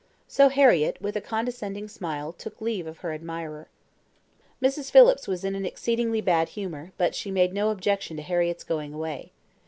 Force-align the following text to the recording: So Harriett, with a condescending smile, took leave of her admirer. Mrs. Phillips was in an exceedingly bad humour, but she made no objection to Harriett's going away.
So 0.27 0.49
Harriett, 0.49 0.99
with 0.99 1.15
a 1.15 1.21
condescending 1.21 1.87
smile, 1.87 2.33
took 2.33 2.59
leave 2.59 2.87
of 2.87 2.97
her 3.05 3.13
admirer. 3.13 3.67
Mrs. 4.59 4.89
Phillips 4.89 5.27
was 5.27 5.43
in 5.45 5.53
an 5.53 5.63
exceedingly 5.63 6.21
bad 6.21 6.49
humour, 6.49 6.91
but 6.97 7.13
she 7.13 7.29
made 7.29 7.53
no 7.53 7.69
objection 7.69 8.17
to 8.17 8.23
Harriett's 8.23 8.63
going 8.63 8.95
away. 8.95 9.31